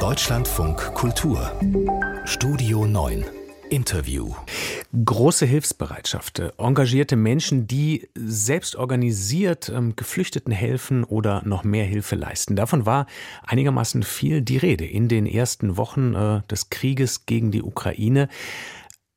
[0.00, 1.52] Deutschlandfunk Kultur
[2.24, 3.24] Studio 9
[3.70, 4.34] Interview.
[5.04, 12.56] Große Hilfsbereitschaft, engagierte Menschen, die selbst organisiert ähm, Geflüchteten helfen oder noch mehr Hilfe leisten.
[12.56, 13.06] Davon war
[13.46, 18.28] einigermaßen viel die Rede in den ersten Wochen äh, des Krieges gegen die Ukraine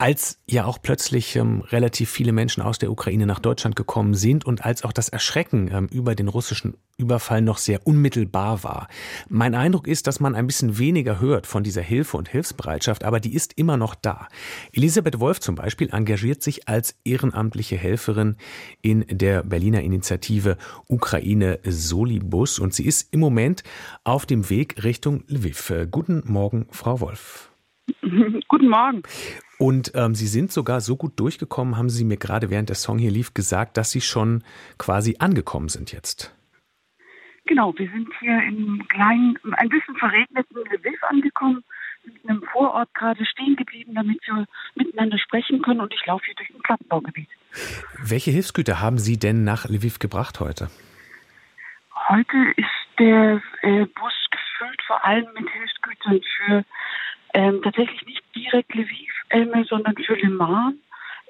[0.00, 4.46] als ja auch plötzlich ähm, relativ viele Menschen aus der Ukraine nach Deutschland gekommen sind
[4.46, 8.88] und als auch das Erschrecken ähm, über den russischen Überfall noch sehr unmittelbar war.
[9.28, 13.20] Mein Eindruck ist, dass man ein bisschen weniger hört von dieser Hilfe und Hilfsbereitschaft, aber
[13.20, 14.28] die ist immer noch da.
[14.72, 18.36] Elisabeth Wolf zum Beispiel engagiert sich als ehrenamtliche Helferin
[18.80, 20.56] in der Berliner Initiative
[20.88, 23.64] Ukraine Solibus und sie ist im Moment
[24.04, 25.68] auf dem Weg Richtung Lviv.
[25.68, 27.49] Äh, guten Morgen, Frau Wolf.
[28.48, 29.02] Guten Morgen.
[29.58, 32.98] Und ähm, Sie sind sogar so gut durchgekommen, haben Sie mir gerade während der Song
[32.98, 34.42] hier lief gesagt, dass Sie schon
[34.78, 36.34] quasi angekommen sind jetzt.
[37.46, 41.64] Genau, wir sind hier im kleinen, ein bisschen verregneten Lviv angekommen,
[42.04, 46.24] sind in einem Vorort gerade stehen geblieben, damit wir miteinander sprechen können und ich laufe
[46.26, 47.28] hier durch ein Plattenbaugebiet.
[47.98, 50.70] Welche Hilfsgüter haben Sie denn nach Lviv gebracht heute?
[52.08, 56.64] Heute ist der äh, Bus gefüllt vor allem mit Hilfsgütern für
[57.40, 60.76] ähm, tatsächlich nicht direkt Lviv, ähm, sondern für Le Mans.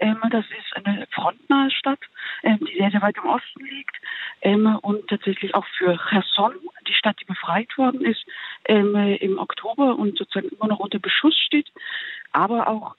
[0.01, 2.01] Ähm, das ist eine frontnahe Stadt,
[2.43, 3.97] ähm, die sehr, sehr weit im Osten liegt.
[4.43, 6.55] Ähm, und tatsächlich auch für Cherson,
[6.89, 8.25] die Stadt, die befreit worden ist
[8.65, 11.71] ähm, im Oktober und sozusagen immer noch unter Beschuss steht.
[12.33, 12.97] Aber auch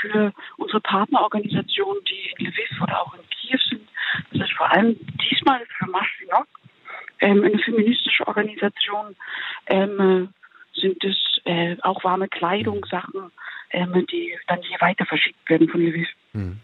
[0.00, 3.88] für unsere Partnerorganisationen, die in Lviv oder auch in Kiew sind.
[4.32, 4.96] Das ist vor allem
[5.30, 6.48] diesmal für Maschinok,
[7.20, 9.14] eine feministische Organisation,
[10.80, 13.30] sind es äh, auch warme Kleidungssachen,
[13.70, 15.80] ähm, die dann hier weiter verschickt werden von.
[16.32, 16.58] Hm.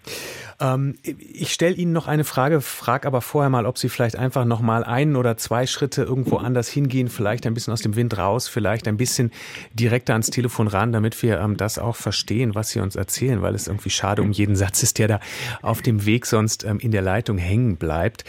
[0.61, 4.45] Ähm, ich stelle Ihnen noch eine Frage, frage aber vorher mal, ob Sie vielleicht einfach
[4.45, 8.17] noch mal einen oder zwei Schritte irgendwo anders hingehen, vielleicht ein bisschen aus dem Wind
[8.17, 9.33] raus, vielleicht ein bisschen
[9.75, 13.55] direkter ans Telefon ran, damit wir ähm, das auch verstehen, was Sie uns erzählen, weil
[13.55, 15.21] es irgendwie schade um jeden Satz ist, der da
[15.63, 18.25] auf dem Weg sonst ähm, in der Leitung hängen bleibt.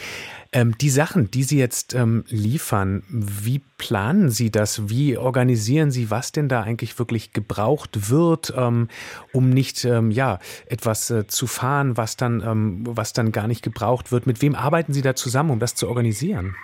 [0.50, 4.88] Ähm, die Sachen, die Sie jetzt ähm, liefern, wie planen Sie das?
[4.88, 8.88] Wie organisieren Sie, was denn da eigentlich wirklich gebraucht wird, ähm,
[9.32, 14.12] um nicht ja etwas äh, zu fahren, was dann ähm, was dann gar nicht gebraucht
[14.12, 14.26] wird?
[14.26, 16.56] Mit wem arbeiten Sie da zusammen, um das zu organisieren?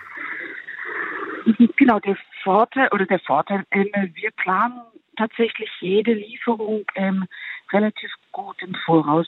[1.77, 4.81] Genau, der Vorteil oder der Vorteil, ähm, wir planen
[5.17, 6.83] tatsächlich jede Lieferung
[7.71, 9.27] relativ gut im Voraus.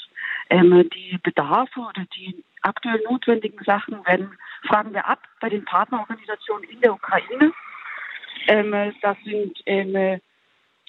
[0.52, 4.38] die Bedarfe oder die aktuell notwendigen Sachen werden,
[4.68, 7.54] fragen wir ab bei den Partnerorganisationen in der Ukraine.
[8.48, 10.20] Ähm, das sind ähm,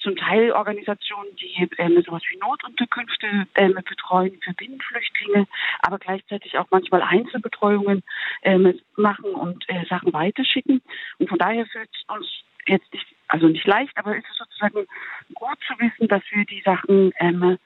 [0.01, 5.47] zum Teil Organisationen, die ähm, sowas wie Notunterkünfte ähm, betreuen für Binnenflüchtlinge,
[5.81, 8.03] aber gleichzeitig auch manchmal Einzelbetreuungen
[8.43, 10.81] ähm, machen und äh, Sachen weiterschicken.
[11.17, 12.27] Und von daher fühlt es uns
[12.65, 14.85] jetzt nicht, also nicht leicht, aber es ist sozusagen
[15.33, 17.57] gut zu wissen, dass wir die Sachen ähm,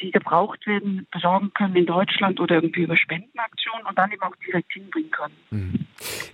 [0.00, 4.34] die gebraucht werden, besorgen können in Deutschland oder irgendwie über Spendenaktionen und dann eben auch
[4.44, 5.36] direkt hinbringen können.
[5.50, 5.86] Mhm.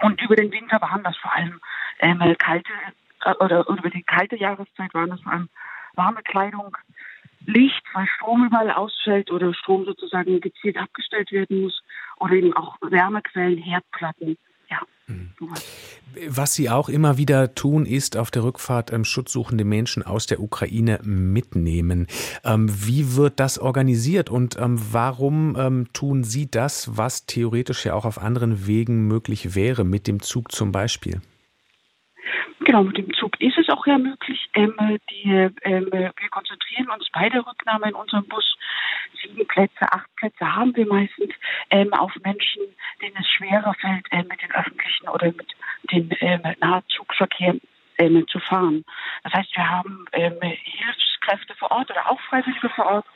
[0.02, 1.60] Und über den Winter waren das vor allem
[1.98, 2.72] ähm, kalte
[3.24, 5.48] äh, oder, oder über die kalte Jahreszeit waren das vor allem
[5.94, 6.76] warme Kleidung,
[7.46, 11.82] Licht, weil Strom überall ausfällt oder Strom sozusagen gezielt abgestellt werden muss
[12.18, 14.36] oder eben auch Wärmequellen, Herdplatten.
[14.70, 14.80] Ja.
[15.06, 15.32] Mhm.
[16.28, 20.40] Was Sie auch immer wieder tun, ist auf der Rückfahrt ähm, schutzsuchende Menschen aus der
[20.40, 22.06] Ukraine mitnehmen.
[22.44, 27.94] Ähm, wie wird das organisiert und ähm, warum ähm, tun Sie das, was theoretisch ja
[27.94, 31.20] auch auf anderen Wegen möglich wäre, mit dem Zug zum Beispiel?
[32.64, 34.48] Genau, mit dem Zug ist es auch ja möglich.
[34.54, 34.76] Ähm,
[35.10, 38.56] die, ähm, wir konzentrieren uns bei der Rücknahme in unserem Bus
[39.22, 41.32] sieben Plätze, acht Plätze haben wir meistens
[41.70, 42.62] ähm, auf Menschen,
[43.00, 45.54] denen es schwerer fällt, äh, mit den öffentlichen oder mit
[45.92, 47.56] dem äh, Nahzugverkehr
[47.96, 48.84] äh, zu fahren.
[49.24, 53.06] Das heißt, wir haben ähm, Hilfskräfte vor Ort oder auch Freiwillige vor Ort,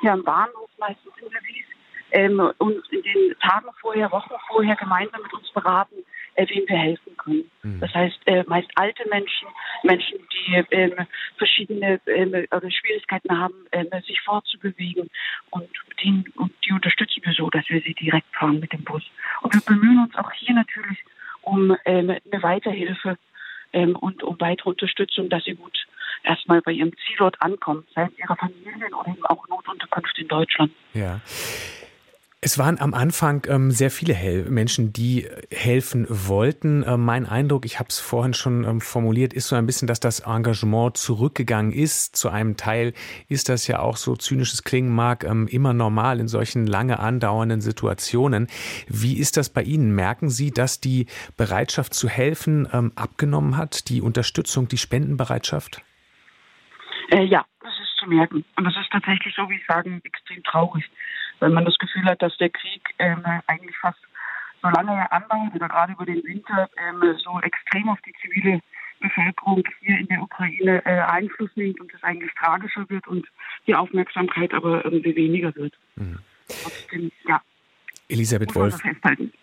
[0.00, 1.66] hier am Bahnhof meistens in Lviv,
[2.12, 5.96] ähm, uns in den Tagen vorher, Wochen vorher gemeinsam mit uns beraten,
[6.34, 7.50] äh, wem wir helfen können.
[7.62, 7.80] Mhm.
[7.80, 9.48] Das heißt, äh, meist alte Menschen,
[9.82, 10.94] Menschen, die ähm,
[11.36, 15.10] verschiedene ähm, also Schwierigkeiten haben, ähm, sich fortzubewegen
[15.50, 15.68] und,
[16.02, 19.02] den, und die unterstützen wir so, dass wir sie direkt fahren mit dem Bus.
[19.42, 20.98] Und wir bemühen uns auch hier natürlich
[21.42, 23.18] um ähm, eine Weiterhilfe
[23.72, 25.86] ähm, und um weitere Unterstützung, dass sie gut
[26.22, 30.72] erstmal bei ihrem Zielort ankommen, sei es ihrer Familien oder eben auch Notunterkunft in Deutschland.
[30.94, 31.20] Ja.
[32.46, 36.84] Es waren am Anfang ähm, sehr viele Hel Menschen, die helfen wollten.
[36.86, 39.98] Ähm, mein Eindruck, ich habe es vorhin schon ähm, formuliert, ist so ein bisschen, dass
[39.98, 42.14] das Engagement zurückgegangen ist.
[42.14, 42.92] Zu einem Teil
[43.28, 47.00] ist das ja auch so zynisch es klingen mag, ähm, immer normal in solchen lange
[47.00, 48.46] andauernden Situationen.
[48.86, 49.92] Wie ist das bei Ihnen?
[49.96, 51.06] Merken Sie, dass die
[51.36, 55.82] Bereitschaft zu helfen ähm, abgenommen hat, die Unterstützung, die Spendenbereitschaft?
[57.10, 58.44] Äh, ja, das ist zu merken.
[58.54, 60.84] Und das ist tatsächlich so, wie ich sagen, extrem traurig,
[61.40, 63.98] weil man das Gefühl hat, dass der Krieg ähm, eigentlich fast
[64.62, 68.60] so lange er andauert oder gerade über den Winter ähm, so extrem auf die zivile
[69.00, 73.26] Bevölkerung hier in der Ukraine äh, Einfluss nimmt und es eigentlich tragischer wird und
[73.66, 75.74] die Aufmerksamkeit aber irgendwie weniger wird.
[75.96, 76.18] Mhm.
[76.48, 77.40] Trotzdem, ja.
[78.08, 78.78] Elisabeth Wolf,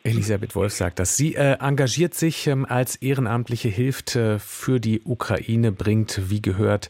[0.04, 1.18] Elisabeth Wolf sagt das.
[1.18, 6.90] Sie äh, engagiert sich ähm, als Ehrenamtliche, hilft äh, für die Ukraine, bringt, wie gehört,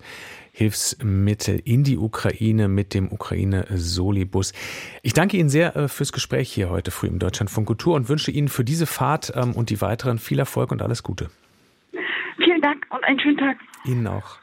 [0.51, 4.53] Hilfsmittel in die Ukraine mit dem Ukraine Solibus.
[5.01, 8.29] Ich danke Ihnen sehr äh, fürs Gespräch hier heute früh im Deutschlandfunk Kultur und wünsche
[8.29, 11.31] Ihnen für diese Fahrt ähm, und die weiteren viel Erfolg und alles Gute.
[12.37, 13.57] Vielen Dank und einen schönen Tag.
[13.85, 14.42] Ihnen auch.